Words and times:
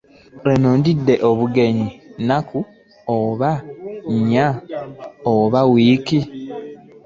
Eno 0.51 0.69
ndidde 0.79 1.15
obugenyi 1.29 1.89
nakku 2.27 2.59
oba 3.17 3.51
nnya 4.15 4.47
oba 5.33 5.59
ewiiki. 5.67 6.19